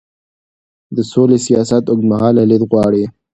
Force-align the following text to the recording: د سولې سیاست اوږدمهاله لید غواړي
د 0.95 0.97
سولې 1.11 1.37
سیاست 1.45 1.83
اوږدمهاله 1.87 2.41
لید 2.49 2.63
غواړي 2.69 3.03